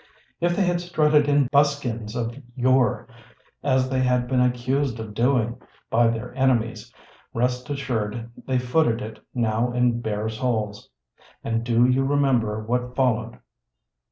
If 0.39 0.55
they 0.55 0.63
had 0.63 0.81
strutted 0.81 1.29
in 1.29 1.45
buskins 1.51 2.15
of 2.15 2.35
yore, 2.55 3.07
as 3.61 3.87
they 3.87 3.99
had 3.99 4.27
been 4.27 4.41
accused 4.41 4.99
of 4.99 5.13
doing 5.13 5.61
by 5.91 6.07
their 6.07 6.33
enemies, 6.33 6.91
rest 7.35 7.69
assured 7.69 8.31
they 8.47 8.57
footed 8.57 8.99
it 9.03 9.19
now 9.35 9.71
in 9.73 10.01
bare 10.01 10.27
soles. 10.27 10.89
And 11.43 11.63
do 11.63 11.85
you 11.85 12.03
remember 12.03 12.63
what 12.63 12.95
fol 12.95 13.15
lowed? 13.17 13.39